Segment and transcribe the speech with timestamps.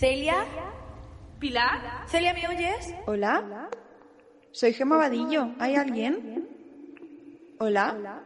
[0.00, 0.46] Celia.
[1.38, 2.06] Pilar.
[2.06, 2.94] Celia, ¿me oyes?
[3.04, 3.68] Hola.
[4.50, 5.50] Soy Gema Vadillo.
[5.58, 6.48] ¿Hay alguien?
[7.58, 8.22] Hola.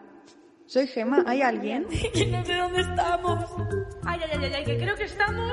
[0.67, 1.25] Soy Gema.
[1.27, 1.89] ¿Hay alguien?
[2.15, 3.45] que no sé dónde estamos.
[4.05, 5.53] Ay, ay, ay, ay, que creo que estamos.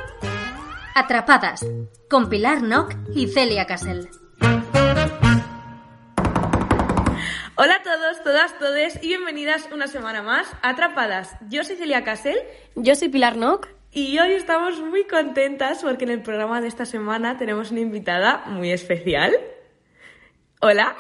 [0.94, 1.66] Atrapadas,
[2.08, 4.08] con Pilar Nock y Celia Casel.
[7.56, 11.36] Hola a todos, todas, todes y bienvenidas una semana más a Atrapadas.
[11.50, 12.38] Yo soy Celia Casel.
[12.76, 13.81] Yo soy Pilar Nock.
[13.94, 18.44] Y hoy estamos muy contentas porque en el programa de esta semana tenemos una invitada
[18.48, 19.34] muy especial.
[20.62, 20.96] Hola.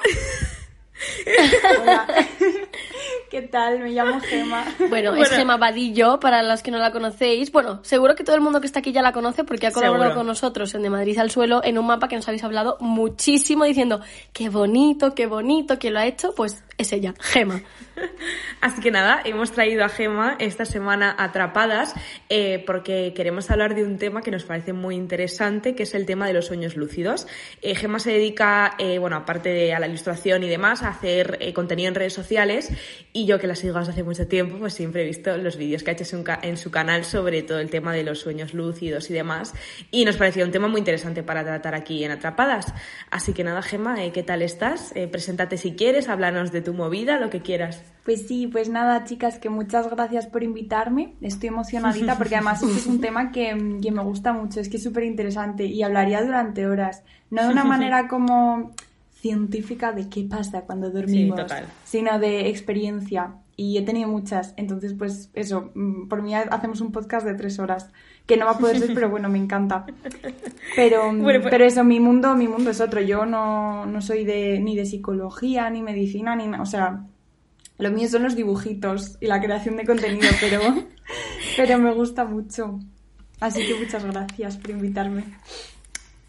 [1.80, 2.06] Hola.
[3.32, 3.80] ¿Qué tal?
[3.80, 4.66] Me llamo Gema.
[4.90, 7.50] Bueno, es Gema Vadillo, para los que no la conocéis.
[7.54, 10.14] Bueno, seguro que todo el mundo que está aquí ya la conoce porque ha colaborado
[10.14, 13.64] con nosotros en De Madrid al Suelo en un mapa que nos habéis hablado muchísimo
[13.64, 14.02] diciendo
[14.34, 16.36] qué bonito, qué bonito, que lo ha hecho.
[16.36, 17.62] Pues es ella, Gema.
[18.62, 21.94] Así que nada, hemos traído a Gema esta semana atrapadas
[22.30, 26.06] eh, porque queremos hablar de un tema que nos parece muy interesante, que es el
[26.06, 27.28] tema de los sueños lúcidos.
[27.62, 31.40] Eh, Gema se dedica, eh, bueno, aparte de a la ilustración y demás, a hacer
[31.54, 32.70] contenido en redes sociales
[33.14, 35.84] y yo que la sigo desde hace mucho tiempo, pues siempre he visto los vídeos
[35.84, 36.06] que ha hecho
[36.42, 39.54] en su canal sobre todo el tema de los sueños lúcidos y demás
[39.92, 42.74] y nos pareció un tema muy interesante para tratar aquí en Atrapadas.
[43.10, 44.94] Así que nada, Gema, ¿qué tal estás?
[45.12, 47.84] preséntate si quieres, háblanos de tu movida, lo que quieras.
[48.04, 51.14] Pues sí, pues nada, chicas, que muchas gracias por invitarme.
[51.22, 54.84] Estoy emocionadita porque además este es un tema que, me gusta mucho, es que es
[54.84, 57.04] súper interesante y hablaría durante horas.
[57.30, 58.72] No de una manera como
[59.22, 61.40] científica de qué pasa cuando dormimos,
[61.84, 63.36] sino de experiencia.
[63.56, 67.60] Y he tenido muchas, entonces pues eso, mm, por mí hacemos un podcast de tres
[67.60, 67.92] horas,
[68.32, 69.86] que no va a poder ser, pero bueno, me encanta.
[70.76, 73.02] Pero, mm, pues pero eso, mi mundo, mi mundo es otro.
[73.02, 77.04] Yo no, no soy de, ni de psicología, ni medicina, ni o sea,
[77.78, 80.62] lo mío son los dibujitos y la creación de contenido, pero,
[81.58, 82.80] pero me gusta mucho.
[83.42, 85.26] Así que muchas gracias por invitarme.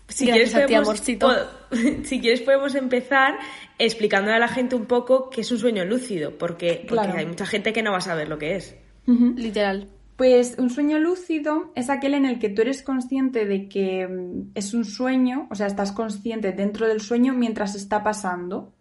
[0.08, 0.98] Si quieres, podemos,
[2.04, 3.38] si quieres podemos empezar
[3.78, 7.46] explicándole a la gente un poco qué es un sueño lúcido, porque, porque hay mucha
[7.46, 8.74] gente que no va a saber lo que es.
[9.06, 9.88] Literal.
[10.22, 14.52] Pues un sueño lúcido es aquel en el que tú eres consciente de que mm,
[14.54, 18.72] es un sueño, o sea, estás consciente dentro del sueño mientras está pasando.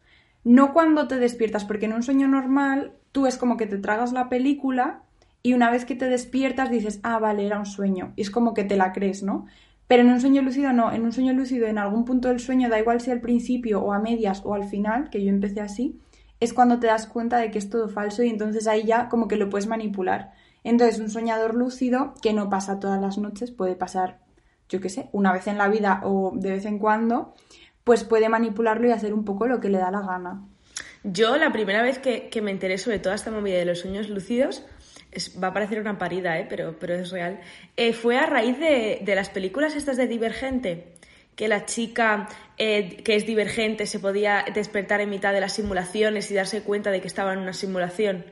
[0.44, 4.14] No cuando te despiertas, porque en un sueño normal tú es como que te tragas
[4.14, 5.02] la película
[5.42, 8.14] y una vez que te despiertas dices, ah, vale, era un sueño.
[8.16, 9.48] Y es como que te la crees, ¿no?
[9.88, 12.70] Pero en un sueño lúcido no, en un sueño lúcido en algún punto del sueño,
[12.70, 16.00] da igual si al principio o a medias o al final, que yo empecé así,
[16.40, 19.28] es cuando te das cuenta de que es todo falso y entonces ahí ya como
[19.28, 20.34] que lo puedes manipular.
[20.64, 24.20] Entonces un soñador lúcido, que no pasa todas las noches, puede pasar,
[24.70, 27.34] yo qué sé, una vez en la vida o de vez en cuando,
[27.84, 30.46] pues puede manipularlo y hacer un poco lo que le da la gana.
[31.04, 34.64] Yo la primera vez que, me enteré sobre toda esta movida de los sueños lúcidos,
[35.44, 36.46] va a parecer una parida, ¿eh?
[36.48, 37.42] pero, pero es real,
[37.76, 40.94] eh, fue a raíz de, las películas estas de Divergente,
[41.36, 46.30] que la chica eh, que es divergente se podía despertar en mitad de las simulaciones
[46.30, 48.26] y darse cuenta de que estaba en una simulación.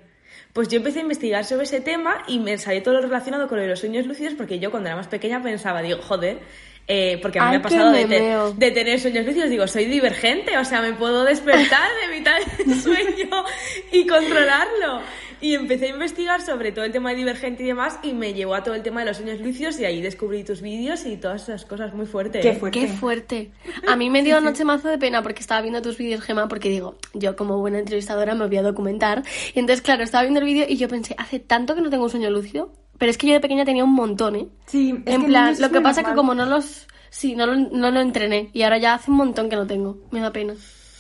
[0.60, 3.66] Pues yo empecé a investigar sobre ese tema y me salió todo lo relacionado con
[3.66, 6.40] los sueños lúcidos porque yo cuando era más pequeña pensaba, digo, joder,
[6.86, 10.66] eh, porque a mí me ha pasado de, tener sueños lúcidos, digo, soy divergente, o
[10.66, 13.46] sea, me puedo despertar de mitad del sueño
[13.94, 15.00] y controlarlo.
[15.42, 18.56] Y empecé a investigar sobre todo el tema de divergente y demás y me llevó
[18.56, 21.44] a todo el tema de los sueños lúcidos y ahí descubrí tus vídeos y todas
[21.44, 22.42] esas cosas muy fuertes.
[22.42, 22.80] Qué fuerte.
[22.80, 23.52] Qué fuerte.
[23.88, 26.70] A mí me dio anoche mazo de pena porque estaba viendo tus vídeos, Gemma, porque
[26.70, 29.24] digo, yo como buena entrevistadora me voy a documentar.
[29.54, 32.04] Y entonces, claro, estaba viendo el vídeo y yo pensé, hace tanto que no tengo
[32.04, 34.48] un sueño lúcido pero es que yo de pequeña tenía un montón, ¿eh?
[34.68, 36.86] Sí, en plan, lo que pasa es que como no los...
[37.10, 39.98] Sí, no lo, no lo entrené y ahora ya hace un montón que no tengo.
[40.12, 40.54] Me da pena.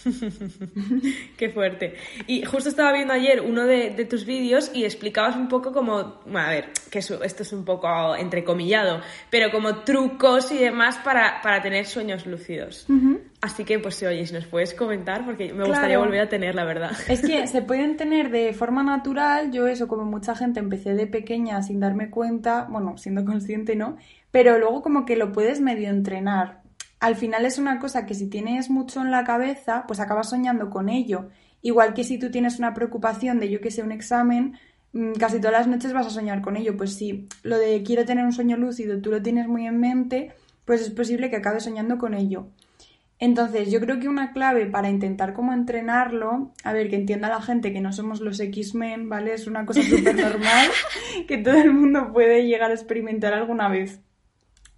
[1.37, 1.95] Qué fuerte.
[2.27, 6.39] Y justo estaba viendo ayer uno de, tus vídeos y explicabas un poco como, bueno,
[6.39, 11.61] a ver, que esto es un poco entrecomillado, pero como trucos y demás para, para
[11.61, 12.87] tener sueños lúcidos.
[13.41, 16.65] Así que, pues, oye, si nos puedes comentar, porque me gustaría volver a tener, la
[16.65, 16.91] verdad.
[17.07, 19.51] Es que se pueden tener de forma natural.
[19.51, 23.97] Yo, eso, como mucha gente, empecé de pequeña sin darme cuenta, bueno, siendo consciente, ¿no?
[24.31, 26.61] Pero luego, como que lo puedes medio entrenar
[26.99, 30.69] al final es una cosa que si tienes mucho en la cabeza, pues acabas soñando
[30.69, 31.29] con ello.
[31.61, 34.57] Igual que si tú tienes una preocupación de, yo que sé, un examen,
[34.93, 36.75] mm, casi todas las noches vas a soñar con ello.
[36.75, 40.33] Pues si lo de quiero tener un sueño lúcido, tú lo tienes muy en mente,
[40.65, 42.49] pues es posible que acabes soñando con ello.
[43.19, 47.41] Entonces, yo creo que una clave para intentar como entrenarlo, a ver, que entienda la
[47.41, 49.33] gente que no somos los X-Men, ¿vale?
[49.33, 50.69] Es una cosa súper normal
[51.27, 54.01] que todo el mundo puede llegar a experimentar alguna vez.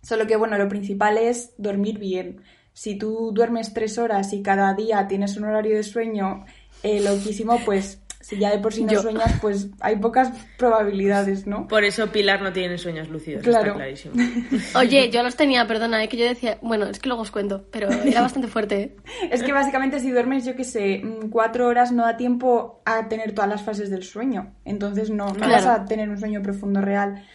[0.02, 2.42] Solo que, bueno, lo principal es dormir bien.
[2.74, 6.46] Si tú duermes tres horas y cada día tienes un horario de sueño
[6.84, 11.68] eh, loquísimo, pues si ya de por sí no sueñas, pues hay pocas probabilidades, ¿no?
[11.68, 13.72] Por eso Pilar no tiene sueños lúcidos, claro.
[13.72, 14.14] está clarísimo.
[14.76, 16.08] Oye, yo los tenía, perdona, ¿eh?
[16.08, 18.82] que yo decía, bueno, es que luego os cuento, pero era bastante fuerte.
[18.82, 18.96] ¿eh?
[19.32, 23.08] es que básicamente si duermes, yo qué sé, mm, cuatro horas no da tiempo a
[23.10, 26.82] tener todas las fases del sueño, entonces no, no vas a tener un sueño profundo
[26.82, 27.26] real.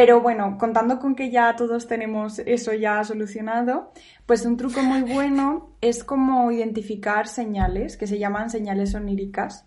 [0.00, 3.92] Pero bueno, contando con que ya todos tenemos eso ya solucionado,
[4.24, 9.66] pues un truco muy bueno es como identificar señales, que se llaman señales oníricas.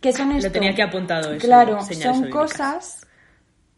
[0.00, 0.48] ¿Qué son esto?
[0.48, 1.46] Lo tenía que apuntado eso.
[1.46, 3.06] Claro, son cosas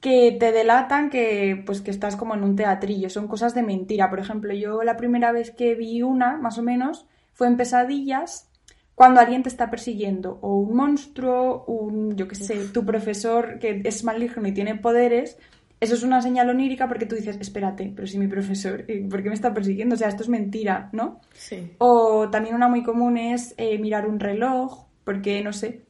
[0.01, 4.09] que te delatan que pues que estás como en un teatrillo, son cosas de mentira.
[4.09, 7.05] Por ejemplo, yo la primera vez que vi una, más o menos,
[7.35, 8.49] fue en pesadillas
[8.95, 13.83] cuando alguien te está persiguiendo o un monstruo, un yo qué sé, tu profesor que
[13.85, 15.37] es maligno y tiene poderes,
[15.81, 19.23] eso es una señal onírica porque tú dices, espérate, pero si mi profesor, eh, ¿por
[19.23, 19.95] qué me está persiguiendo?
[19.95, 21.21] O sea, esto es mentira, ¿no?
[21.33, 21.73] Sí.
[21.79, 25.83] O también una muy común es eh, mirar un reloj, porque no sé,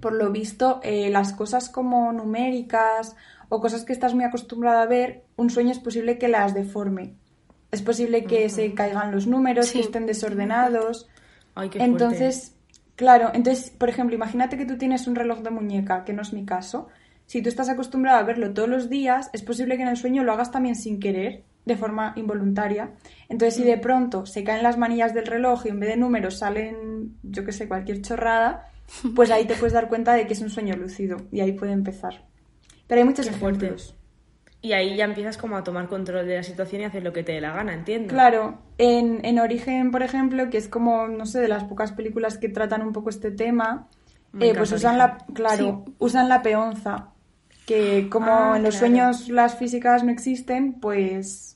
[0.00, 3.14] por lo visto, eh, las cosas como numéricas
[3.48, 7.14] o cosas que estás muy acostumbrada a ver, un sueño es posible que las deforme.
[7.70, 11.08] Es posible que se caigan los números, que estén desordenados.
[11.54, 12.56] Ay, qué entonces,
[12.96, 16.32] claro, entonces, por ejemplo, imagínate que tú tienes un reloj de muñeca, que no es
[16.32, 16.88] mi caso.
[17.30, 20.24] Si tú estás acostumbrada a verlo todos los días, es posible que en el sueño
[20.24, 22.90] lo hagas también sin querer, de forma involuntaria.
[23.28, 26.38] Entonces, si de pronto se caen las manillas del reloj y en vez de números
[26.38, 28.66] salen, yo qué sé, cualquier chorrada,
[29.14, 31.70] pues ahí te puedes dar cuenta de que es un sueño lúcido y ahí puede
[31.70, 32.26] empezar.
[32.88, 33.94] Pero hay muchos ejemplos.
[34.60, 37.22] Y ahí ya empiezas como a tomar control de la situación y hacer lo que
[37.22, 38.08] te dé la gana, entiendo.
[38.08, 42.38] Claro, en, en Origen, por ejemplo, que es como, no sé, de las pocas películas
[42.38, 43.86] que tratan un poco este tema,
[44.40, 47.12] eh, pues usan la, claro, usan la peonza,
[47.70, 48.86] que como Ah, en los claro.
[48.86, 51.54] sueños las físicas no existen, pues,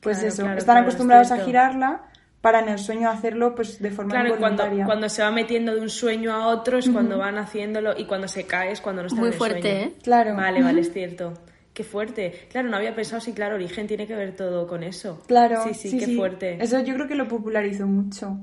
[0.00, 2.02] pues Claro, eso, claro, están claro, acostumbrados es a girarla
[2.42, 5.80] para en el sueño hacerlo pues de forma Claro, cuando, cuando se va metiendo de
[5.80, 9.08] un sueño a otro es cuando van haciéndolo y cuando se cae es cuando no
[9.08, 9.86] está Muy en el fuerte, sueño.
[9.86, 9.92] ¿eh?
[10.02, 10.36] Claro.
[10.36, 11.32] Vale, vale, es cierto.
[11.72, 12.46] Qué fuerte.
[12.50, 15.22] Claro, no había pensado si, claro, origen tiene que ver todo con eso.
[15.26, 16.56] Claro, Sí, sí, qué fuerte.
[16.62, 18.38] Eso yo creo que lo popularizó mucho.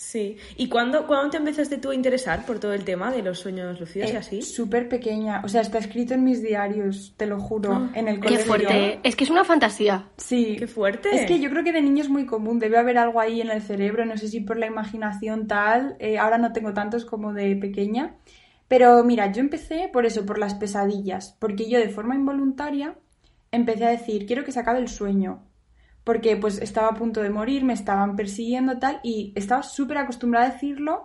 [0.00, 0.36] Sí.
[0.56, 3.80] ¿Y cuándo, cuándo te empezaste tú a interesar por todo el tema de los sueños
[3.80, 4.42] lucidos y Eh, así?
[4.42, 5.40] Súper pequeña.
[5.44, 8.46] O sea, está escrito en mis diarios, te lo juro, Ah, en el Qué colegio.
[8.46, 9.00] fuerte, ¿eh?
[9.02, 10.08] Es que es una fantasía.
[10.16, 10.54] Sí.
[10.56, 11.08] Qué fuerte.
[11.12, 13.50] Es que yo creo que de niño es muy común, debe haber algo ahí en
[13.50, 17.32] el cerebro, no sé si por la imaginación tal, eh, ahora no tengo tantos como
[17.32, 18.14] de pequeña,
[18.68, 22.94] pero mira, yo empecé por eso, por las pesadillas, porque yo de forma involuntaria
[23.50, 25.42] empecé a decir, quiero que se acabe el sueño,
[26.08, 30.46] porque pues estaba a punto de morir, me estaban persiguiendo tal, y estaba súper acostumbrada
[30.46, 31.04] a decirlo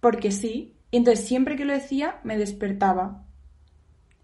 [0.00, 3.24] porque sí, y entonces siempre que lo decía me despertaba.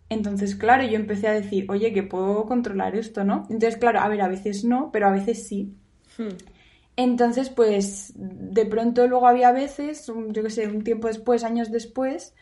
[0.08, 3.46] Entonces, claro, yo empecé a decir, oye, que puedo controlar esto, ¿no?
[3.48, 5.76] Entonces, claro, a ver, a veces no, pero a veces sí.
[6.16, 6.34] Hmm.
[6.96, 12.34] Entonces, pues, de pronto luego había veces, yo qué sé, un tiempo después, años después,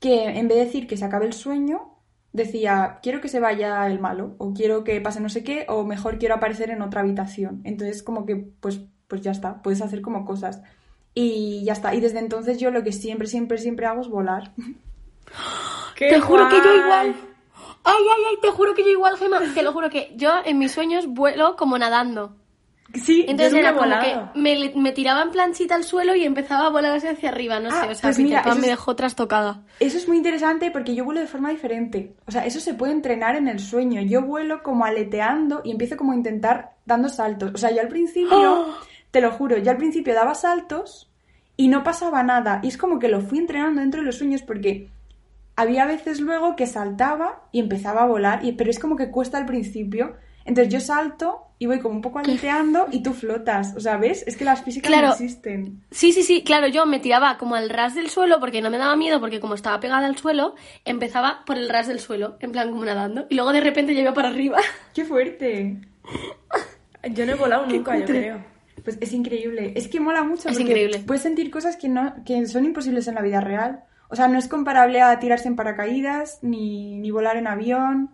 [0.00, 1.95] que en vez de decir que se acabe el sueño,
[2.36, 5.84] decía, quiero que se vaya el malo, o quiero que pase no sé qué, o
[5.84, 7.60] mejor quiero aparecer en otra habitación.
[7.64, 10.62] Entonces, como que, pues, pues ya está, puedes hacer como cosas.
[11.14, 11.94] Y ya está.
[11.94, 14.52] Y desde entonces yo lo que siempre, siempre, siempre hago es volar.
[15.96, 17.14] ¡Qué te juro que yo igual.
[17.84, 19.40] Ay, ay, ay, te juro que yo igual, Gemma.
[19.54, 22.36] Te lo juro que yo en mis sueños vuelo como nadando.
[22.94, 26.66] Sí, Entonces nunca era como que me, me tiraba en planchita al suelo y empezaba
[26.66, 29.62] a volar hacia arriba, no Ah, sé, o sea, pues mira, Pan me dejó trastocada.
[29.80, 32.14] Eso es muy interesante porque yo vuelo de forma diferente.
[32.26, 34.00] O sea, eso se puede entrenar en el sueño.
[34.02, 37.50] Yo vuelo como aleteando y empiezo como a intentar dando saltos.
[37.54, 38.66] O sea, yo al principio,
[39.10, 41.10] te lo juro, yo al principio daba saltos
[41.56, 42.60] y no pasaba nada.
[42.62, 44.90] Y es como que lo fui entrenando dentro de los sueños porque
[45.56, 49.38] había veces luego que saltaba y empezaba a volar, y, pero es como que cuesta
[49.38, 50.14] al principio.
[50.46, 53.74] Entonces yo salto y voy como un poco aleteando y tú flotas.
[53.76, 54.22] O sea, ¿ves?
[54.26, 55.08] Es que las físicas Claro.
[55.08, 55.82] no existen.
[55.90, 58.78] Sí, sí, sí, claro, yo me tiraba como al ras del suelo porque no me
[58.78, 62.52] daba miedo, porque como estaba pegada al suelo, empezaba por el ras del suelo, en
[62.52, 64.58] plan como nadando, y luego de repente yo iba para arriba.
[64.94, 65.78] ¡Qué fuerte!
[67.10, 68.44] Yo no he volado nunca, yo creo.
[68.84, 69.72] Pues es increíble.
[69.74, 70.48] Es que mola mucho.
[70.48, 71.02] Es increíble.
[71.06, 73.82] Puedes sentir cosas que, no, que son imposibles en la vida real.
[74.08, 78.10] O sea, no es comparable a tirarse en paracaídas, ni, ni volar en avión.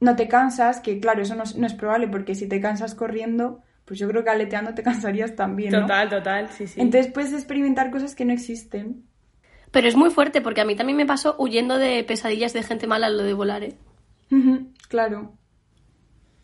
[0.00, 2.94] No te cansas, que claro, eso no es, no es probable, porque si te cansas
[2.94, 5.82] corriendo, pues yo creo que aleteando te cansarías también, ¿no?
[5.82, 6.80] Total, total, sí, sí.
[6.80, 9.04] Entonces puedes experimentar cosas que no existen.
[9.70, 12.86] Pero es muy fuerte porque a mí también me pasó huyendo de pesadillas de gente
[12.86, 13.74] mala lo de volar, ¿eh?
[14.88, 15.32] Claro.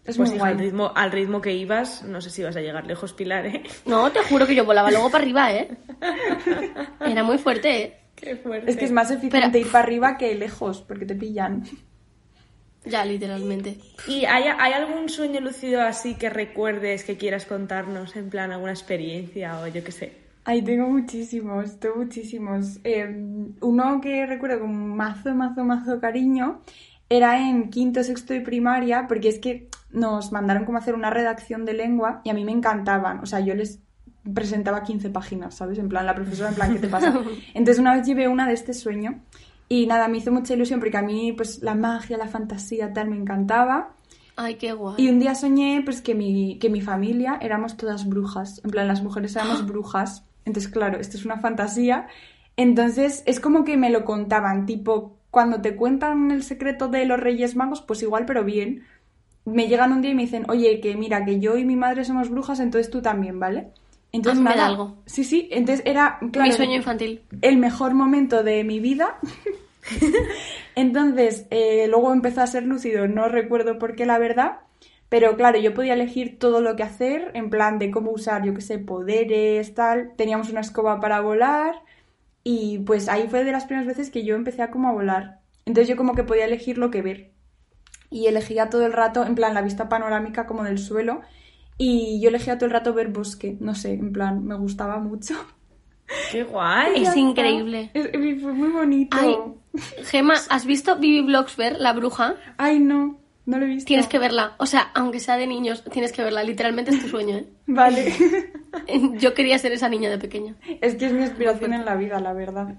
[0.05, 2.61] Es Pues muy hija, al ritmo, al ritmo que ibas, no sé si vas a
[2.61, 3.63] llegar lejos, Pilar, ¿eh?
[3.87, 5.69] No, te juro que yo volaba luego para arriba, ¿eh?
[7.01, 7.99] Era muy fuerte, ¿eh?
[8.17, 8.71] Qué fuerte.
[8.71, 11.63] Es que es más eficiente Pero- ir para arriba que lejos, porque te pillan.
[12.85, 13.79] Ya, literalmente.
[14.09, 18.17] ¿Y hay, hay algún sueño lúcido así que recuerdes que quieras contarnos?
[18.17, 20.13] En plan, alguna experiencia o yo qué sé.
[20.45, 22.81] Ay, tengo muchísimos, tengo muchísimos.
[22.83, 23.07] Eh,
[23.61, 26.63] uno que recuerdo con mazo, mazo, mazo cariño
[27.09, 31.11] era en quinto, sexto de primaria, porque es que nos mandaron como a hacer una
[31.11, 33.21] redacción de lengua y a mí me encantaban.
[33.21, 33.79] O sea, yo les
[34.35, 35.79] presentaba 15 páginas, ¿sabes?
[35.79, 37.15] En plan, la profesora, en plan, ¿qué te pasa?
[37.55, 39.21] Entonces una vez llevé una de este sueño
[39.73, 43.09] y nada, me hizo mucha ilusión porque a mí, pues, la magia, la fantasía, tal,
[43.09, 43.95] me encantaba.
[44.37, 44.97] Ay, qué guay.
[44.99, 48.61] Y un día soñé pues que mi, que mi familia éramos todas brujas.
[48.65, 50.27] En plan, las mujeres éramos brujas.
[50.45, 52.09] Entonces, claro, esto es una fantasía.
[52.59, 57.19] Entonces, es como que me lo contaban, tipo, cuando te cuentan el secreto de los
[57.19, 58.85] Reyes Magos, pues igual, pero bien.
[59.47, 62.05] Me llegan un día y me dicen, oye, que mira, que yo y mi madre
[62.05, 63.73] somos brujas, entonces tú también, ¿vale?
[64.13, 64.69] Entonces, A mí me da nada.
[64.69, 64.97] algo.
[65.07, 67.23] Sí, sí, entonces era, claro, Mi sueño infantil.
[67.41, 69.19] el mejor momento de mi vida.
[70.75, 74.59] Entonces, eh, luego empezó a ser lúcido, no recuerdo por qué la verdad,
[75.09, 78.55] pero claro, yo podía elegir todo lo que hacer, en plan de cómo usar, yo
[78.55, 80.13] qué sé, poderes, tal.
[80.17, 81.75] Teníamos una escoba para volar
[82.45, 85.41] y pues ahí fue de las primeras veces que yo empecé a como a volar.
[85.67, 87.31] Entonces yo como que podía elegir lo que ver.
[88.11, 91.21] Y elegía todo el rato, en plan, la vista panorámica como del suelo.
[91.79, 95.35] Y yo elegía todo el rato ver bosque, no sé, en plan, me gustaba mucho.
[96.31, 97.03] ¡Qué guay!
[97.03, 97.91] Es increíble.
[97.95, 98.11] Es-
[98.43, 99.17] fue muy bonito.
[99.19, 99.37] Ay,
[100.05, 102.37] Gema, ¿has visto Bibi Blocksberg, la bruja?
[102.59, 103.87] Ay, no, no lo he visto.
[103.89, 104.55] Tienes que verla.
[104.59, 106.43] O sea, aunque sea de niños, tienes que verla.
[106.45, 107.47] Literalmente es tu sueño, ¿eh?
[107.67, 108.13] Vale.
[109.19, 110.57] Yo quería ser esa niña de pequeña.
[110.81, 112.75] es que es mi aspiración en la vida, la verdad.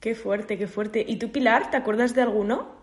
[0.00, 1.04] ¡Qué fuerte, qué fuerte!
[1.06, 2.74] ¿Y tú, Pilar, te acuerdas de alguno?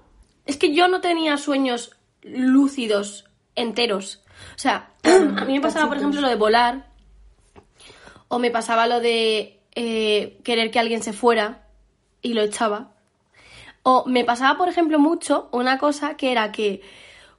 [0.46, 3.29] Es que yo no tenía sueños lúcidos,
[3.60, 4.24] enteros.
[4.56, 6.88] O sea, a mí me pasaba, por ejemplo, lo de volar.
[8.28, 11.68] O me pasaba lo de eh, querer que alguien se fuera
[12.22, 12.92] y lo echaba.
[13.84, 16.82] O me pasaba, por ejemplo, mucho una cosa que era que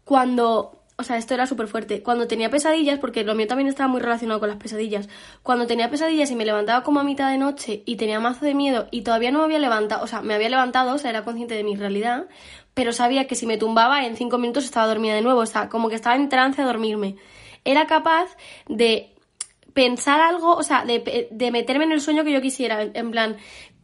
[0.05, 0.80] cuando.
[1.01, 2.03] O sea, esto era súper fuerte.
[2.03, 5.09] Cuando tenía pesadillas, porque lo mío también estaba muy relacionado con las pesadillas.
[5.43, 8.55] Cuando tenía pesadillas y me levantaba como a mitad de noche y tenía mazo de
[8.55, 11.25] miedo y todavía no me había levantado, o sea, me había levantado, o sea, era
[11.25, 12.27] consciente de mi realidad,
[12.75, 15.71] pero sabía que si me tumbaba en cinco minutos estaba dormida de nuevo, o sea,
[15.71, 17.17] como que estaba en trance a dormirme.
[17.65, 18.37] Era capaz
[18.69, 19.15] de
[19.73, 22.83] pensar algo, o sea, de, de meterme en el sueño que yo quisiera.
[22.83, 23.39] En plan,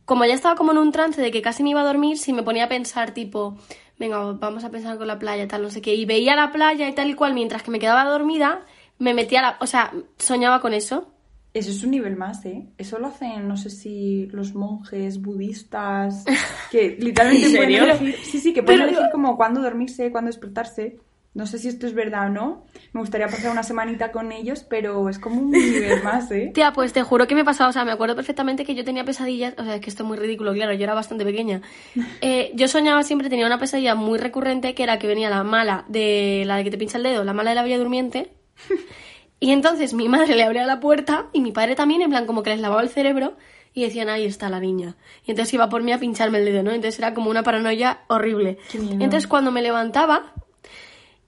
[0.04, 2.34] como ya estaba como en un trance de que casi me iba a dormir, si
[2.34, 3.56] me ponía a pensar, tipo,
[3.98, 6.88] venga, vamos a pensar con la playa, tal, no sé qué, y veía la playa
[6.88, 8.64] y tal y cual, mientras que me quedaba dormida,
[8.98, 9.56] me metía a la.
[9.60, 11.12] O sea, soñaba con eso.
[11.54, 12.66] Eso es un nivel más, ¿eh?
[12.76, 16.24] Eso lo hacen, no sé si los monjes budistas,
[16.70, 20.28] que literalmente ¿En pueden elegir, sí, sí, que pueden Pero- elegir como cuándo dormirse, cuándo
[20.28, 20.98] despertarse.
[21.36, 22.64] No sé si esto es verdad o no.
[22.94, 26.50] Me gustaría pasar una semanita con ellos, pero es como un nivel más, ¿eh?
[26.54, 29.04] Tía, pues te juro que me pasaba, o sea, me acuerdo perfectamente que yo tenía
[29.04, 31.60] pesadillas, o sea, es que esto es muy ridículo, claro, yo era bastante pequeña.
[32.22, 35.84] Eh, yo soñaba siempre, tenía una pesadilla muy recurrente, que era que venía la mala
[35.88, 38.32] de la de que te pincha el dedo, la mala de la Bella Durmiente,
[39.40, 42.42] y entonces mi madre le abría la puerta, y mi padre también, en plan, como
[42.42, 43.36] que les lavaba el cerebro,
[43.74, 44.96] y decían, ahí está la niña.
[45.26, 46.70] Y entonces iba por mí a pincharme el dedo, ¿no?
[46.70, 48.58] Entonces era como una paranoia horrible.
[48.72, 50.32] Entonces cuando me levantaba,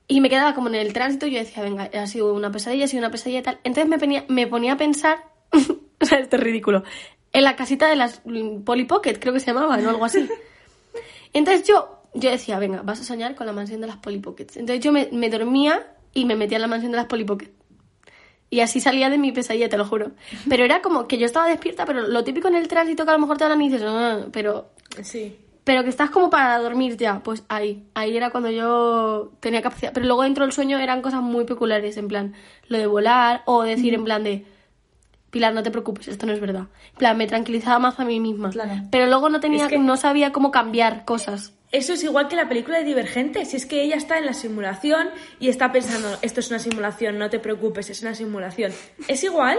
[0.08, 2.88] y me quedaba como en el tránsito yo decía, venga, ha sido una pesadilla, ha
[2.88, 3.58] sido una pesadilla y tal.
[3.62, 5.18] Entonces me ponía, me ponía a pensar,
[6.00, 6.82] o sea, esto es ridículo,
[7.32, 10.26] en la casita de las mm, Polly Pocket, creo que se llamaba, o algo así.
[11.34, 14.56] Entonces yo, yo decía, venga, vas a soñar con la mansión de las Polly Pockets.
[14.56, 17.50] Entonces yo me, me dormía y me metía en la mansión de las Polly Pocket.
[18.50, 20.12] Y así salía de mi pesadilla, te lo juro.
[20.48, 23.14] Pero era como que yo estaba despierta, pero lo típico en el tránsito que a
[23.14, 24.70] lo mejor te hablan y dices, "Ah", pero
[25.02, 25.36] Sí.
[25.68, 29.92] Pero que estás como para dormir ya, pues ahí, ahí era cuando yo tenía capacidad.
[29.92, 32.32] Pero luego dentro del sueño eran cosas muy peculiares, en plan,
[32.68, 34.46] lo de volar o decir en plan de,
[35.30, 36.68] Pilar, no te preocupes, esto no es verdad.
[36.92, 38.48] En plan, me tranquilizaba más a mí misma.
[38.48, 38.80] Claro.
[38.90, 41.52] Pero luego no tenía, Es que- no sabía cómo cambiar cosas.
[41.70, 43.44] Eso es igual que la película de Divergente.
[43.44, 47.18] Si es que ella está en la simulación y está pensando, esto es una simulación,
[47.18, 48.72] no te preocupes, es una simulación.
[49.06, 49.58] ¿Es igual?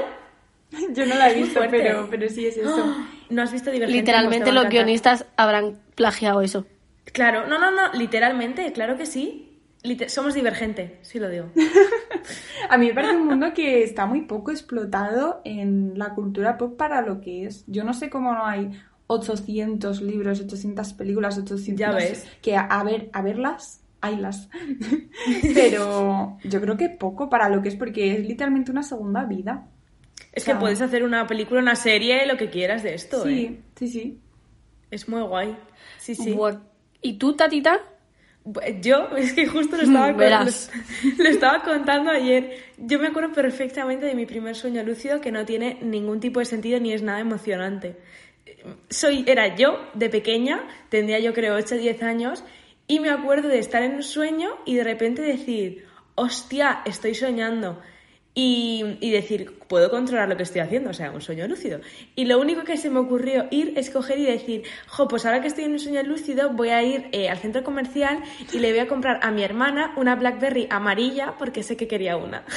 [0.93, 2.95] Yo no la he visto, pero, pero sí es eso.
[3.29, 4.01] ¿No has visto Divergente?
[4.01, 6.65] Literalmente los guionistas habrán plagiado eso.
[7.05, 9.45] Claro, no, no, no, literalmente, claro que sí.
[9.81, 11.49] Liter- somos Divergente, sí lo digo.
[12.69, 16.77] A mí me parece un mundo que está muy poco explotado en la cultura pop
[16.77, 17.63] para lo que es.
[17.67, 18.71] Yo no sé cómo no hay
[19.07, 21.79] 800 libros, 800 películas, 800...
[21.79, 22.27] Ya ves.
[22.41, 24.49] que a, a ver, a verlas, haylas.
[25.53, 29.67] Pero yo creo que poco para lo que es porque es literalmente una segunda vida.
[30.31, 30.59] Es Claro.
[30.59, 33.29] que puedes hacer una película, una serie, lo que quieras de esto, ¿eh?
[33.29, 34.19] Sí, sí, sí.
[34.91, 35.55] Es muy guay.
[35.97, 36.35] Sí, sí.
[37.01, 37.79] ¿Y tú, tatita?
[38.81, 40.11] Yo, es que justo lo estaba,
[41.17, 42.57] lo estaba contando ayer.
[42.77, 46.45] Yo me acuerdo perfectamente de mi primer sueño lúcido que no tiene ningún tipo de
[46.45, 47.97] sentido ni es nada emocionante.
[48.89, 52.43] Soy, era yo de pequeña, tendría yo creo 8 o 10 años,
[52.87, 57.79] y me acuerdo de estar en un sueño y de repente decir, hostia, estoy soñando.
[58.41, 61.81] Y, y decir, puedo controlar lo que estoy haciendo, o sea, un sueño lúcido.
[62.15, 65.41] Y lo único que se me ocurrió ir es coger y decir, jo, pues ahora
[65.41, 68.19] que estoy en un sueño lúcido, voy a ir eh, al centro comercial
[68.53, 72.15] y le voy a comprar a mi hermana una Blackberry amarilla porque sé que quería
[72.15, 72.45] una.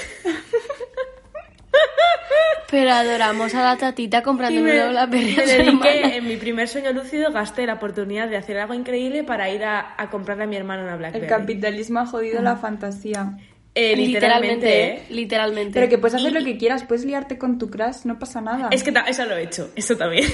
[2.70, 7.32] Pero adoramos a la tatita me, una Blackberry me dediqué, en mi primer sueño lúcido,
[7.32, 10.84] gasté la oportunidad de hacer algo increíble para ir a, a comprarle a mi hermana
[10.84, 11.26] una Blackberry.
[11.26, 13.36] El capitalismo ha jodido la fantasía.
[13.75, 15.02] Eh, literalmente, ¿eh?
[15.09, 15.73] Literalmente.
[15.73, 18.69] Pero que puedes hacer lo que quieras, puedes liarte con tu crush, no pasa nada.
[18.71, 20.26] Es que eso lo he hecho, eso también.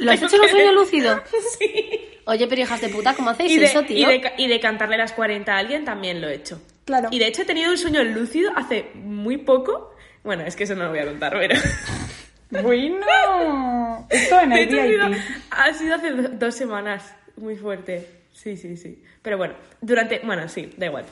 [0.00, 1.22] ¿Lo has hecho en un sueño lúcido?
[1.58, 2.00] Sí.
[2.26, 4.08] Oye, pero hijas de puta, ¿cómo hacéis Y de, eso, y, tío?
[4.08, 6.60] de, y de cantarle las 40 a alguien también lo he hecho.
[6.84, 7.08] Claro.
[7.10, 9.94] Y de hecho he tenido un sueño lúcido hace muy poco.
[10.22, 11.54] Bueno, es que eso no lo voy a contar, pero...
[12.62, 15.06] Bueno, esto en el hecho, ha sido,
[15.50, 17.14] ha sido hace do- dos semanas.
[17.36, 18.06] Muy fuerte.
[18.32, 19.02] Sí, sí, sí.
[19.22, 20.18] Pero bueno, durante...
[20.24, 21.04] Bueno, sí, da igual.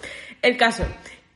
[0.43, 0.85] El caso...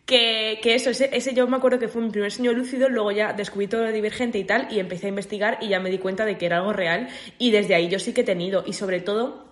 [0.04, 3.12] Que, que eso, ese, ese yo me acuerdo que fue mi primer sueño lúcido, luego
[3.12, 5.98] ya descubrí todo lo divergente y tal, y empecé a investigar y ya me di
[5.98, 8.72] cuenta de que era algo real, y desde ahí yo sí que he tenido, y
[8.72, 9.46] sobre todo,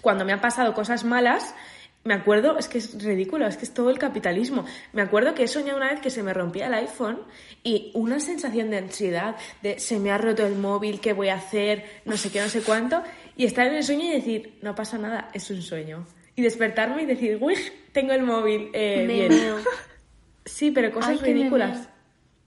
[0.00, 1.54] cuando me han pasado cosas malas,
[2.02, 4.64] me acuerdo, es que es ridículo, es que es todo el capitalismo.
[4.94, 7.20] Me acuerdo que he soñado una vez que se me rompía el iPhone
[7.62, 11.34] y una sensación de ansiedad, de se me ha roto el móvil, ¿qué voy a
[11.34, 11.84] hacer?
[12.06, 13.02] No sé qué, no sé cuánto.
[13.36, 16.06] Y estar en el sueño y decir, no pasa nada, es un sueño.
[16.40, 17.54] Y despertarme y decir, uy,
[17.92, 19.28] tengo el móvil, eh, Me bien.
[19.28, 19.56] meo.
[20.46, 21.90] Sí, pero cosas Ay, ridículas.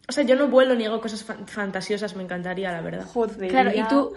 [0.10, 3.06] O sea, yo no vuelo ni hago cosas fan- fantasiosas, me encantaría, la verdad.
[3.06, 3.50] Joder.
[3.50, 4.14] Claro, y tú...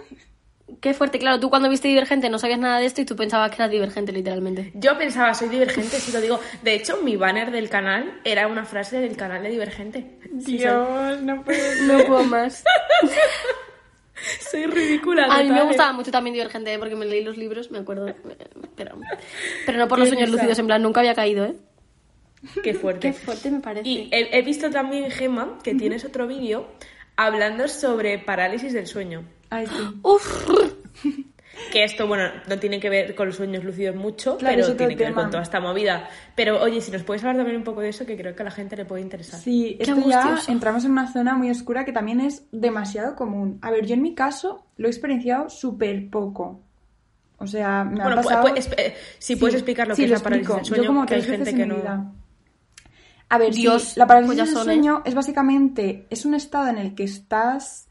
[0.81, 3.51] Qué fuerte, claro, tú cuando viste Divergente no sabías nada de esto y tú pensabas
[3.51, 4.71] que eras Divergente, literalmente.
[4.73, 6.39] Yo pensaba, soy divergente, si lo digo.
[6.63, 10.17] De hecho, mi banner del canal era una frase del canal de Divergente.
[10.43, 11.59] Sí, Dios, no puedo.
[11.83, 12.63] No puedo más.
[14.51, 15.25] soy ridícula.
[15.25, 15.67] A mí me total, ¿eh?
[15.67, 16.79] gustaba mucho también Divergente ¿eh?
[16.79, 18.07] porque me leí los libros, me acuerdo.
[18.07, 18.15] eh,
[18.75, 18.97] Pero,
[19.65, 21.55] pero no por los sueños lúcidos, en plan, nunca había caído, ¿eh?
[22.63, 23.07] Qué fuerte.
[23.07, 23.87] Qué fuerte me parece.
[23.89, 26.67] Y he, he visto también, Gemma, que tienes otro vídeo
[27.15, 29.23] hablando sobre parálisis del sueño.
[29.49, 29.99] Ay, sí.
[30.03, 30.47] Uf,
[31.71, 34.95] Que esto, bueno, no tiene que ver con los sueños lúcidos mucho, Claro, pero tiene
[34.95, 36.07] que ver con toda esta movida.
[36.35, 38.45] Pero oye, si nos puedes hablar también un poco de eso, que creo que a
[38.45, 39.39] la gente le puede interesar.
[39.39, 43.59] Sí, Qué esto ya entramos en una zona muy oscura que también es demasiado común.
[43.61, 46.61] A ver, yo en mi caso lo he experienciado súper poco.
[47.39, 48.47] O sea, me ha Bueno, pu- pasado...
[48.47, 51.05] pu- espe- si puedes explicar lo sí, que es la parálisis del sueño, Yo como
[51.05, 51.75] que hay gente que no...
[51.75, 52.11] vida.
[53.29, 54.73] A ver, sí, Dios, la parálisis del pollazón, ¿eh?
[54.73, 57.86] sueño es básicamente, es un estado en el que estás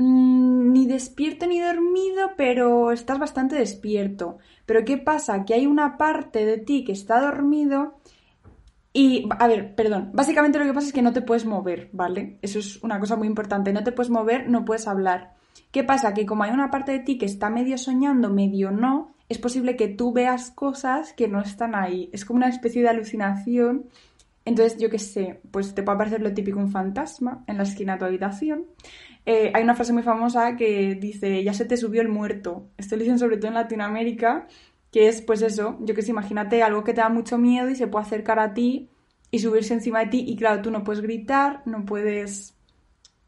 [0.00, 4.38] mm, ni despierto ni dormido, pero estás bastante despierto.
[4.66, 5.44] Pero ¿qué pasa?
[5.44, 8.00] Que hay una parte de ti que está dormido
[8.92, 12.38] y, a ver, perdón, básicamente lo que pasa es que no te puedes mover, ¿vale?
[12.42, 15.34] Eso es una cosa muy importante, no te puedes mover, no puedes hablar.
[15.70, 16.12] ¿Qué pasa?
[16.12, 19.76] Que como hay una parte de ti que está medio soñando, medio no, es posible
[19.76, 22.10] que tú veas cosas que no están ahí.
[22.12, 23.86] Es como una especie de alucinación.
[24.50, 27.92] Entonces, yo qué sé, pues te puede parecer lo típico un fantasma en la esquina
[27.92, 28.64] de tu habitación.
[29.24, 32.66] Eh, hay una frase muy famosa que dice, ya se te subió el muerto.
[32.76, 34.48] Esto lo dicen sobre todo en Latinoamérica,
[34.90, 37.76] que es pues eso, yo que sé, imagínate algo que te da mucho miedo y
[37.76, 38.90] se puede acercar a ti
[39.30, 42.56] y subirse encima de ti y claro, tú no puedes gritar, no puedes,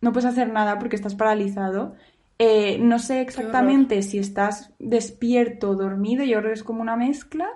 [0.01, 1.95] no puedes hacer nada porque estás paralizado.
[2.41, 6.97] Eh, no sé exactamente si estás despierto o dormido, yo creo que es como una
[6.97, 7.49] mezcla,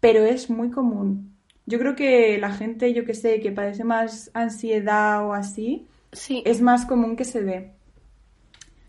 [0.00, 1.35] pero es muy común.
[1.66, 6.42] Yo creo que la gente, yo que sé, que padece más ansiedad o así, sí,
[6.46, 7.72] es más común que se dé.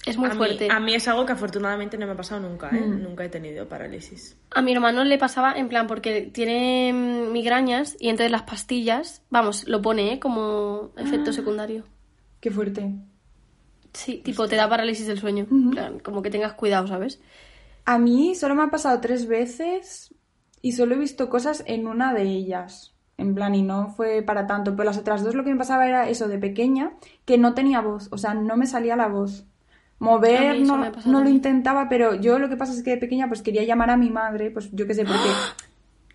[0.05, 0.65] es muy a, fuerte.
[0.65, 2.79] Mí, a mí es algo que afortunadamente no me ha pasado nunca, ¿eh?
[2.79, 3.01] Mm.
[3.01, 4.37] Nunca he tenido parálisis.
[4.51, 9.23] A mi hermano le pasaba en plan porque tiene mm, migrañas y entonces las pastillas,
[9.31, 10.19] vamos, lo pone ¿eh?
[10.19, 11.83] como efecto secundario.
[12.39, 12.93] Qué fuerte.
[13.93, 15.47] Sí, tipo te da parálisis del sueño.
[15.71, 17.19] Plan, como que tengas cuidado, ¿sabes?
[17.85, 20.13] A mí solo me ha pasado tres veces
[20.61, 22.93] y solo he visto cosas en una de ellas.
[23.17, 24.75] En plan, y no fue para tanto.
[24.75, 26.93] Pero las otras dos lo que me pasaba era eso de pequeña,
[27.25, 28.09] que no tenía voz.
[28.11, 29.45] O sea, no me salía la voz.
[29.99, 33.41] Mover no, no lo intentaba, pero yo lo que pasa es que de pequeña pues
[33.41, 35.29] quería llamar a mi madre, pues yo qué sé, porque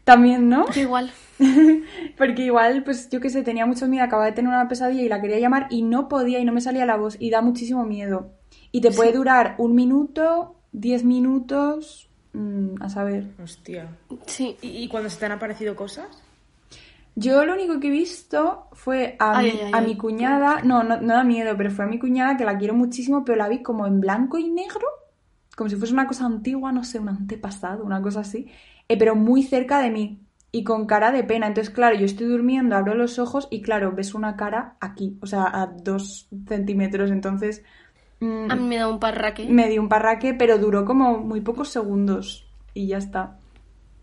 [0.05, 0.71] también, ¿no?
[0.73, 1.11] Yo igual.
[2.17, 5.09] Porque igual, pues yo qué sé, tenía mucho miedo, acababa de tener una pesadilla y
[5.09, 7.85] la quería llamar y no podía y no me salía la voz y da muchísimo
[7.85, 8.33] miedo.
[8.71, 13.35] Y te puede durar un minuto, diez minutos, mm, a saber.
[13.43, 13.99] Hostia.
[14.27, 14.57] Sí.
[14.63, 16.09] ¿Y, y cuando se te han aparecido cosas?
[17.15, 19.85] Yo lo único que he visto fue a, Ay, mi, ay, a ay.
[19.85, 22.75] mi cuñada, no, no, no da miedo, pero fue a mi cuñada que la quiero
[22.75, 24.87] muchísimo, pero la vi como en blanco y negro.
[25.57, 28.49] como si fuese una cosa antigua, no sé, un antepasado, una cosa así,
[28.89, 31.47] eh, pero muy cerca de mí y con cara de pena.
[31.49, 35.27] Entonces, claro, yo estoy durmiendo, abro los ojos y claro, ves una cara aquí, o
[35.27, 37.11] sea, a dos centímetros.
[37.11, 37.63] Entonces...
[38.23, 39.47] Mm, a mí me da un parraque.
[39.49, 43.41] Me dio un parraque, pero duró como muy pocos segundos y ya está.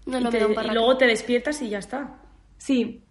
[0.05, 2.17] No, no, y, y luego te despiertas y ya está.
[2.58, 3.01] Sí,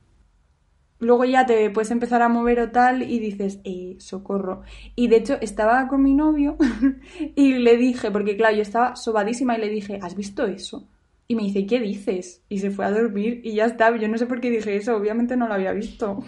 [0.99, 4.64] luego ya te puedes empezar a mover o tal y dices, eh, socorro.
[4.97, 6.59] Y de hecho estaba con mi novio
[7.35, 10.87] y le dije, porque claro, yo estaba sobadísima y le dije, ¿has visto eso?
[11.27, 12.42] Y me dice, ¿qué dices?
[12.51, 13.97] Y se fue a dormir y ya está.
[13.97, 16.23] Yo no sé por qué dije eso, obviamente no lo había visto.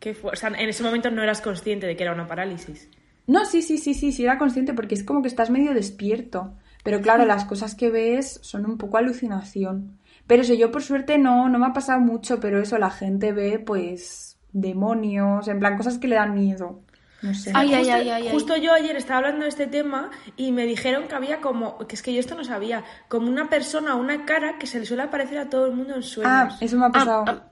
[0.00, 0.32] ¿Qué fue?
[0.32, 2.88] O sea, en ese momento no eras consciente de que era una parálisis.
[3.28, 6.54] No, sí, sí, sí, sí, sí, era consciente porque es como que estás medio despierto.
[6.82, 9.98] Pero claro, las cosas que ves son un poco alucinación.
[10.26, 13.32] Pero eso, yo por suerte no, no me ha pasado mucho, pero eso, la gente
[13.32, 16.80] ve pues demonios, en plan cosas que le dan miedo.
[17.20, 17.52] No sé.
[17.54, 21.06] Ay, justo, ay, ay, justo yo ayer estaba hablando de este tema y me dijeron
[21.06, 24.56] que había como, que es que yo esto no sabía, como una persona, una cara
[24.58, 26.32] que se le suele aparecer a todo el mundo en sueños.
[26.32, 27.42] Ah, eso me ha pasado.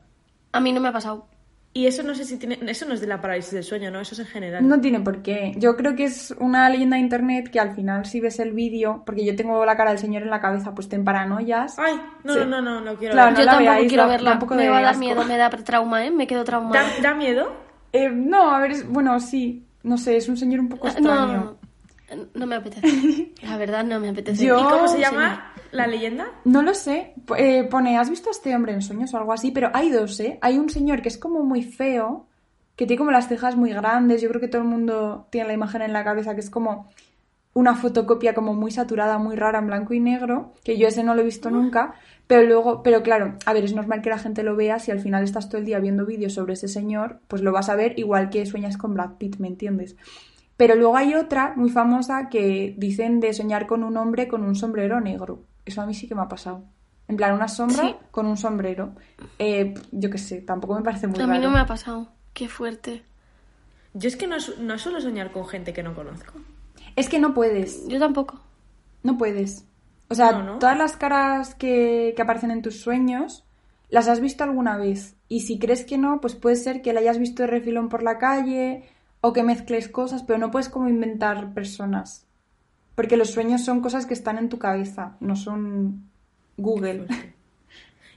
[0.52, 1.28] a mí no me ha pasado.
[1.76, 2.58] Y eso no sé si tiene.
[2.66, 4.00] Eso no es de la parálisis del sueño, ¿no?
[4.00, 4.66] Eso es en general.
[4.66, 5.52] No tiene por qué.
[5.58, 9.02] Yo creo que es una leyenda de internet que al final, si ves el vídeo,
[9.04, 11.78] porque yo tengo la cara del señor en la cabeza, pues te paranoias.
[11.78, 14.30] Ay, no, no, no, no, no quiero claro, Yo no tampoco veáis, quiero verla.
[14.30, 15.00] da un poco me va a dar asco.
[15.00, 16.10] miedo, me da trauma, ¿eh?
[16.10, 16.82] Me quedo traumada.
[17.02, 17.52] ¿Da, da miedo?
[17.92, 19.62] Eh, no, a ver, es- bueno, sí.
[19.82, 21.32] No sé, es un señor un poco No, extraño.
[21.36, 21.55] no,
[22.34, 22.46] no.
[22.46, 23.32] Me apetece.
[23.42, 24.44] La verdad, no me apetece.
[24.44, 25.02] Yo- ¿Y cómo se sí.
[25.02, 26.26] llama la leyenda?
[26.44, 27.14] No lo sé.
[27.36, 29.50] Eh, pone, ¿has visto a este hombre en sueños o algo así?
[29.50, 30.38] Pero hay dos, ¿eh?
[30.42, 32.26] Hay un señor que es como muy feo,
[32.76, 34.22] que tiene como las cejas muy grandes.
[34.22, 36.88] Yo creo que todo el mundo tiene la imagen en la cabeza, que es como
[37.54, 41.14] una fotocopia como muy saturada, muy rara, en blanco y negro, que yo ese no
[41.14, 41.94] lo he visto nunca.
[42.26, 45.00] Pero luego, pero claro, a ver, es normal que la gente lo vea si al
[45.00, 47.98] final estás todo el día viendo vídeos sobre ese señor, pues lo vas a ver
[47.98, 49.96] igual que sueñas con Brad Pitt, ¿me entiendes?
[50.56, 54.54] Pero luego hay otra muy famosa que dicen de soñar con un hombre con un
[54.54, 55.42] sombrero negro.
[55.64, 56.64] Eso a mí sí que me ha pasado.
[57.08, 57.94] En plan, una sombra Sí.
[58.10, 58.92] con un sombrero.
[59.38, 61.48] Eh, yo qué sé, tampoco me parece muy A mí raro.
[61.48, 62.08] no me ha pasado.
[62.32, 63.02] Qué fuerte.
[63.94, 66.32] Yo es que no, no suelo soñar con gente que no conozco.
[66.96, 68.40] Es que no puedes, Yo tampoco.
[69.02, 69.66] no puedes.
[70.08, 70.58] O sea, No, ¿no?
[70.58, 73.44] todas las caras que, que aparecen en tus sueños
[73.88, 75.16] las has visto alguna vez.
[75.28, 78.02] Y si crees que no, pues puede ser que la hayas visto de refilón por
[78.02, 78.84] la calle
[79.20, 82.26] o que mezcles cosas, pero no puedes como inventar personas.
[82.94, 86.08] Porque los sueños son cosas que están en tu cabeza, no son
[86.56, 87.06] Google.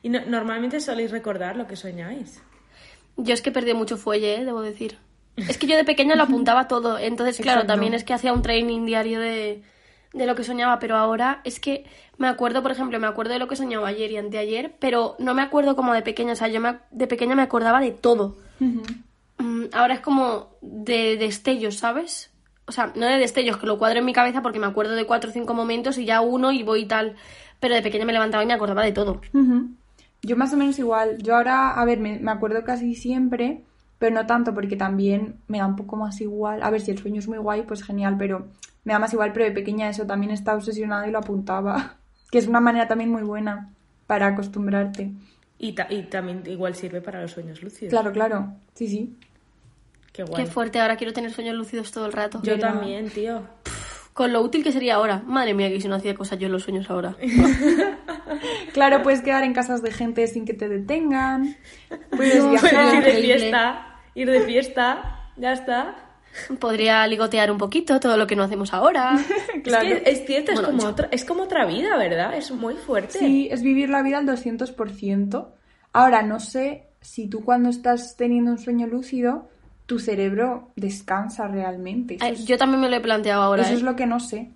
[0.02, 2.42] Y no- normalmente soléis recordar lo que soñáis.
[3.18, 4.46] Yo es que perdí mucho fuelle, ¿eh?
[4.46, 4.98] debo decir.
[5.36, 6.98] Es que yo de pequeña lo apuntaba todo.
[6.98, 7.74] Entonces, claro, Exacto.
[7.74, 9.62] también es que hacía un training diario de,
[10.14, 10.80] de lo que soñaba.
[10.80, 11.86] Pero ahora es que
[12.18, 15.34] me acuerdo, por ejemplo, me acuerdo de lo que soñaba ayer y anteayer, pero no
[15.34, 16.32] me acuerdo como de pequeña.
[16.34, 18.38] O sea, yo me- de pequeña me acordaba de todo.
[18.60, 18.80] Mm,
[19.74, 22.32] Ahora es como de destellos, ¿sabes?
[22.66, 25.06] O sea, no de destellos, que lo cuadro en mi cabeza porque me acuerdo de
[25.06, 27.16] cuatro o cinco momentos y ya uno y voy y tal.
[27.60, 29.22] Pero de pequeña me levantaba y me acordaba de todo.
[30.22, 31.18] Yo más o menos igual.
[31.20, 33.64] Yo ahora, a ver, me, me acuerdo casi siempre,
[33.98, 36.62] pero no tanto porque también me da un poco más igual.
[36.62, 38.48] A ver, si el sueño es muy guay, pues genial, pero
[38.84, 41.96] me da más igual, pero de pequeña eso también estaba obsesionada y lo apuntaba.
[42.32, 43.74] Que es una manera también muy buena
[44.06, 45.12] para acostumbrarte.
[45.58, 47.90] Y, ta- y también igual sirve para los sueños lúcidos.
[47.90, 48.54] Claro, claro.
[48.76, 49.18] Sí, sí.
[50.14, 50.44] Qué guay.
[50.46, 52.40] Qué fuerte, ahora quiero tener sueños lúcidos todo el rato.
[52.44, 53.42] Yo también, tío.
[54.14, 55.22] Con lo útil que sería ahora.
[55.26, 57.16] Madre mía, que si no hacía cosas yo en los sueños ahora.
[58.74, 61.56] Claro, puedes quedar en casas de gente sin que te detengan.
[62.12, 62.96] Puedes viajar.
[62.96, 65.96] ir de fiesta, ir de fiesta, ya está.
[66.60, 69.18] Podría ligotear un poquito todo lo que no hacemos ahora.
[69.64, 69.90] Claro.
[69.90, 72.36] Es que es cierto, es, como yo- otra, es como otra vida, ¿verdad?
[72.36, 73.18] Es muy fuerte.
[73.18, 75.48] Sí, es vivir la vida al 200%.
[75.92, 79.50] Ahora, no sé si tú cuando estás teniendo un sueño lúcido,
[79.90, 82.14] tu cerebro descansa realmente.
[82.16, 83.64] Eso, Ay, es, Yo también me lo he planteado ahora.
[83.64, 83.78] eso ¿eh?
[83.78, 84.52] es lo que no sé.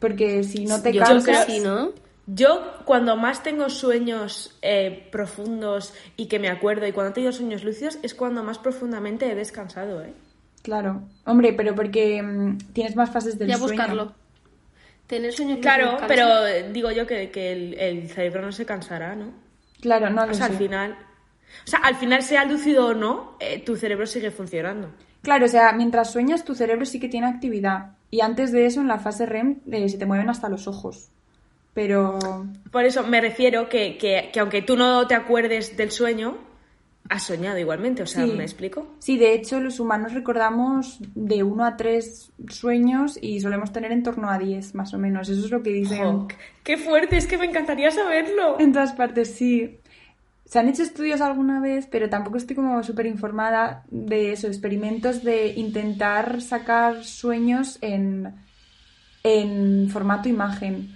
[0.00, 1.24] Porque si no te Yo cansas...
[1.24, 1.90] creo que sí, ¿no?
[2.26, 7.32] Yo cuando más tengo sueños eh, profundos y que me acuerdo y cuando he tenido
[7.32, 10.12] sueños lúcidos es cuando más profundamente he descansado, ¿eh?
[10.62, 11.02] Claro.
[11.24, 13.68] Hombre, pero porque mm, tienes más fases del Ya sueño.
[13.72, 14.12] buscarlo.
[15.06, 19.14] Tener sueños Claro, pero eh, digo yo que, que el, el cerebro no se cansará,
[19.14, 19.32] ¿no?
[19.80, 20.52] Claro, no lo O sea, sé.
[20.52, 20.98] al final...
[21.64, 24.90] O sea, al final sea lúcido o no, eh, tu cerebro sigue funcionando.
[25.22, 27.92] Claro, o sea, mientras sueñas tu cerebro sí que tiene actividad.
[28.10, 31.10] Y antes de eso, en la fase REM, eh, se te mueven hasta los ojos.
[31.74, 32.18] Pero...
[32.70, 36.36] Por eso me refiero que, que, que aunque tú no te acuerdes del sueño,
[37.08, 38.32] has soñado igualmente, o sea, Sí.
[38.32, 38.86] ¿me explico?
[38.98, 44.02] Sí, de hecho, los humanos recordamos de uno a tres sueños y solemos tener en
[44.02, 45.28] torno a 10, más o menos.
[45.28, 46.26] Eso es lo que dicen
[46.62, 47.16] ¡Qué fuerte!
[47.16, 48.58] Es que me encantaría saberlo.
[48.60, 49.78] en todas partes, sí.
[50.52, 55.24] Se han hecho estudios alguna vez, pero tampoco estoy como súper informada de eso, experimentos
[55.24, 58.34] de intentar sacar sueños en
[59.24, 60.94] en formato imagen.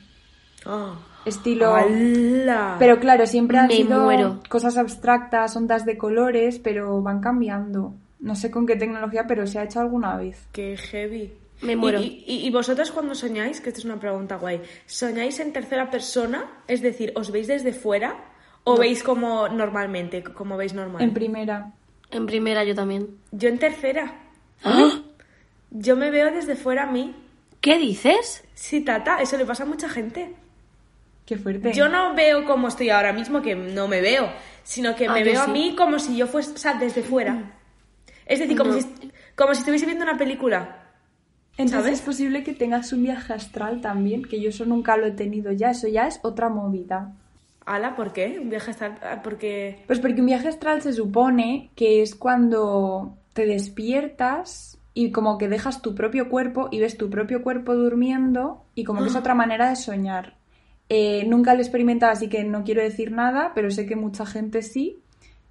[0.66, 0.98] Ah.
[1.24, 1.74] Estilo.
[1.74, 2.76] ¡Hala!
[2.78, 4.42] Pero claro, siempre han Me sido muero.
[4.46, 7.94] cosas abstractas, ondas de colores, pero van cambiando.
[8.20, 10.48] No sé con qué tecnología, pero se ha hecho alguna vez.
[10.52, 11.32] Qué heavy.
[11.62, 11.98] Me muero.
[12.02, 15.90] ¿Y, y, y vosotros cuando soñáis, que esta es una pregunta guay, ¿soñáis en tercera
[15.90, 16.44] persona?
[16.68, 18.35] Es decir, ¿os veis desde fuera?
[18.68, 21.00] ¿O veis como normalmente, como veis normal?
[21.00, 21.70] En primera.
[22.10, 23.06] En primera yo también.
[23.30, 24.12] Yo en tercera.
[24.64, 25.02] ¡Ah!
[25.70, 27.14] Yo me veo desde fuera a mí.
[27.60, 28.42] ¿Qué dices?
[28.54, 30.34] Sí, tata, eso le pasa a mucha gente.
[31.24, 31.72] Qué fuerte.
[31.74, 34.28] Yo no veo como estoy ahora mismo, que no me veo,
[34.64, 37.54] sino que Ah, me veo a mí como si yo fuese, o sea, desde fuera.
[38.26, 38.80] Es decir, como, No.
[38.80, 40.82] si, como si estuviese viendo una película.
[41.56, 41.98] Entonces ¿sabes?
[42.00, 45.52] es posible que tengas un viaje astral también, que yo eso nunca lo he tenido
[45.52, 45.70] ya.
[45.70, 47.12] Eso ya es otra movida.
[47.66, 48.38] Ala, ¿por qué?
[48.40, 48.98] Un viaje hasta...
[49.02, 49.82] ah, Porque...
[49.88, 55.48] Pues porque un viaje astral se supone que es cuando te despiertas y como que
[55.48, 59.34] dejas tu propio cuerpo y ves tu propio cuerpo durmiendo y como que es otra
[59.34, 60.36] manera de soñar.
[60.88, 64.24] Eh, nunca lo he experimentado, así que no quiero decir nada, pero sé que mucha
[64.24, 65.00] gente sí.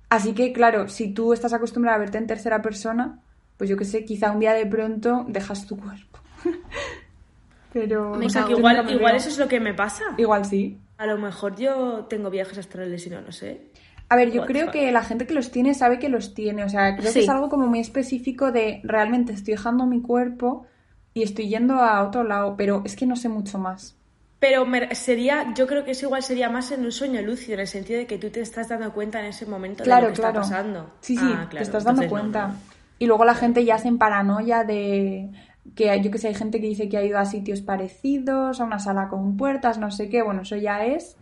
[0.09, 3.19] Así que, claro, si tú estás acostumbrada a verte en tercera persona,
[3.57, 6.19] pues yo qué sé, quizá un día de pronto dejas tu cuerpo.
[7.73, 8.13] pero...
[8.13, 10.05] O sea, que igual, igual eso es lo que me pasa.
[10.17, 10.79] Igual sí.
[10.97, 13.71] A lo mejor yo tengo viajes astrales y no lo sé.
[14.07, 16.63] A ver, yo What creo que la gente que los tiene sabe que los tiene.
[16.63, 17.19] O sea, creo Sí.
[17.19, 20.67] que es algo como muy específico de realmente estoy dejando mi cuerpo
[21.13, 23.95] y estoy yendo a otro lado, pero es que no sé mucho más.
[24.39, 27.67] Pero sería, yo creo que eso igual sería más en un sueño lúcido, en el
[27.67, 30.21] sentido de que tú te estás dando cuenta en ese momento Claro, de lo que
[30.21, 30.41] claro.
[30.41, 30.91] está pasando.
[30.99, 32.47] Sí, sí, Ah, te estás dando entonces cuenta.
[32.49, 32.55] no.
[32.99, 35.31] Y luego la gente ya se en paranoia de
[35.73, 38.63] que yo que sé, hay gente que dice que ha ido a sitios parecidos, a
[38.63, 40.21] una sala con puertas, no sé qué.
[40.21, 41.17] Bueno, eso ya es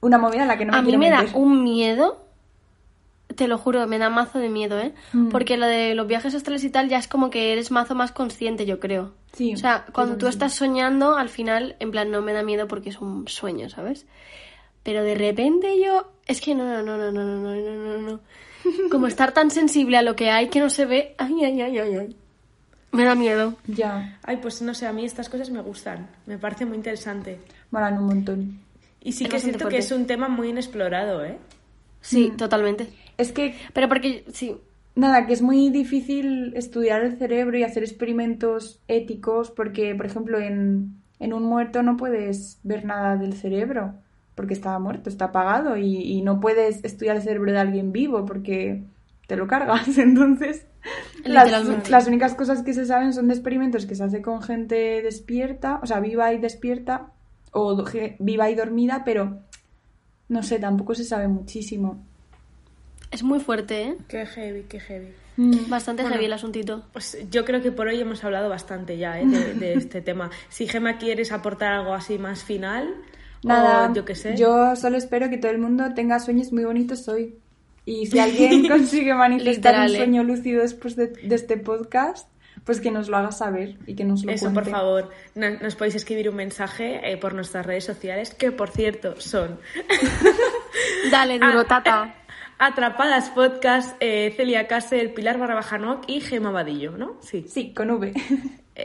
[0.00, 2.24] una movida en la que no me a mí me da un miedo,
[3.34, 4.92] te lo juro, me da mazo de miedo, ¿eh?
[5.12, 5.28] Mm.
[5.28, 8.12] Porque lo de los viajes astrales y tal ya es como que eres mazo más
[8.12, 9.14] consciente, yo creo.
[9.32, 12.66] Sí, O sea, cuando tú estás soñando, al final, en plan, no me da miedo
[12.66, 14.06] porque es un sueño, ¿sabes?
[14.82, 16.12] Pero de repente yo...
[16.26, 18.20] Es que no, no, no, no, no, no, no, no, no, no.
[18.90, 21.14] Como estar tan sensible a lo que hay que no se ve...
[21.18, 22.16] Ay, ay, ay, ay, ay.
[22.92, 23.54] Me da miedo.
[23.66, 26.08] Ya, Ay, pues no sé, a mí estas cosas me gustan.
[26.26, 27.38] Me parece muy interesante.
[27.70, 28.60] molan un montón.
[29.02, 29.78] Y sí Es que siento que fuerte.
[29.78, 31.38] es un tema muy inexplorado, ¿eh?
[32.00, 32.36] Sí, Mm.
[32.36, 32.88] totalmente.
[33.18, 34.56] Es que Pero porque, sí,
[34.94, 40.40] Nada, que es muy difícil estudiar el cerebro y hacer experimentos éticos porque, por ejemplo,
[40.40, 43.94] en, en un muerto no puedes ver nada del cerebro
[44.34, 48.24] porque está muerto, está apagado y, y no puedes estudiar el cerebro de alguien vivo
[48.24, 48.82] porque
[49.28, 49.86] te lo cargas.
[49.98, 50.66] Entonces,
[51.24, 55.02] las, las únicas cosas que se saben son de experimentos que se hace con gente
[55.02, 57.12] despierta, o sea, viva y despierta
[57.52, 57.84] o
[58.18, 59.38] viva y dormida, pero
[60.28, 62.04] no sé, tampoco se sabe muchísimo.
[63.10, 63.96] es muy fuerte, ¿eh?
[64.08, 65.12] Qué heavy, qué heavy.
[65.68, 66.14] Bastante Bueno.
[66.14, 66.84] heavy el asuntito.
[66.92, 69.26] Pues yo creo que por hoy hemos hablado bastante ya ¿eh?
[69.26, 70.30] de, de este tema.
[70.48, 72.92] Si Gema quieres aportar algo así más final,
[73.44, 74.36] Nada, o yo qué sé.
[74.36, 77.36] yo solo espero que todo el mundo tenga sueños muy bonitos hoy.
[77.90, 79.96] Y si alguien consigue manifestar un ¿eh?
[79.96, 82.28] sueño lúcido después de, de este podcast,
[82.64, 84.70] pues que nos lo haga saber y que nos lo Eso, por cuente.
[84.72, 89.18] favor, no- nos podéis escribir un mensaje eh, por nuestras redes sociales, que por cierto
[89.20, 89.58] son
[91.10, 92.14] Dale, duro, tata.
[92.58, 97.16] Atrapadas Podcast, eh, Celia Casel, Pilar Barrabajanoc y Gema Vadillo, ¿no?
[97.22, 98.12] Sí, Sí, con V.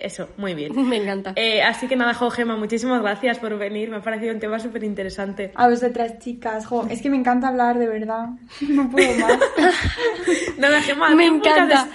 [0.01, 0.73] eso, muy bien.
[0.89, 1.33] Me encanta.
[1.35, 3.89] Eh, así que nada, jo, Gema, muchísimas gracias por venir.
[3.89, 5.51] Me ha parecido un tema súper interesante.
[5.55, 6.65] A vosotras, chicas.
[6.65, 8.29] Jo, es que me encanta hablar, de verdad.
[8.69, 9.39] No puedo más.
[10.57, 11.87] Nada, Gema, Me encanta.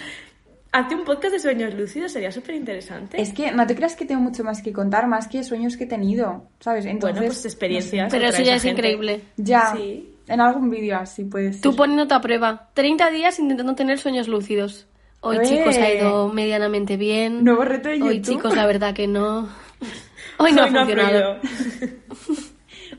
[0.71, 3.21] Hazte un podcast de sueños lúcidos, sería súper interesante.
[3.21, 5.85] es que no te creas que tengo mucho más que contar, más que sueños que
[5.85, 6.85] he tenido, ¿sabes?
[6.85, 8.13] Entonces, Bueno, pues experiencias.
[8.13, 8.81] Pero eso ya es gente.
[8.83, 9.23] increíble.
[9.39, 10.15] Ya, Sí.
[10.29, 11.63] en algún vídeo así puede ser.
[11.63, 12.69] Tú poniéndote a prueba.
[12.75, 14.87] 30 días intentando tener sueños lúcidos.
[15.21, 15.43] Hoy, ¡Eh!
[15.45, 17.43] chicos, ha ido medianamente bien.
[17.45, 18.37] Nuevo reto de Hoy, YouTube.
[18.37, 19.49] chicos, la verdad que no.
[20.39, 21.39] Hoy no ha Hoy funcionado.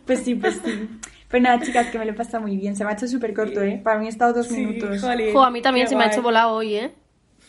[0.05, 0.89] Pues sí, pues sí.
[1.29, 2.75] Pues nada, chicas, que me lo he pasado muy bien.
[2.75, 3.79] Se me ha hecho súper corto, ¿eh?
[3.83, 5.01] Para mí ha estado dos Sí, minutos.
[5.01, 6.91] jolín, Jo, a mí también qué se me ha hecho volado hoy, ¿eh?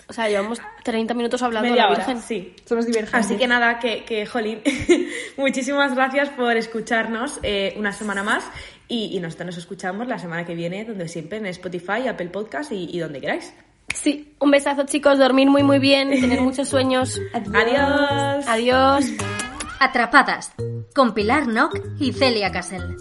[0.09, 2.23] O sea, llevamos 30 minutos hablando Media de la hora, Virgen.
[2.23, 2.55] sí.
[2.67, 3.15] Somos divergentes.
[3.27, 4.61] Así que nada, que, que jolín,
[5.39, 8.45] muchísimas gracias por escucharnos eh, una semana más
[8.89, 12.73] y, y nosotros nos escuchamos la semana que viene, donde siempre en Spotify, Apple Podcast
[12.73, 13.55] y, y donde queráis.
[13.95, 15.19] Sí, un besazo, chicos.
[15.19, 16.11] Dormir muy, muy bien.
[16.11, 17.21] Tener muchos sueños.
[17.33, 18.47] Adiós.
[18.49, 19.05] Adiós.
[19.79, 20.53] Atrapadas
[20.95, 22.97] con Pilar Nock y Celia Casel.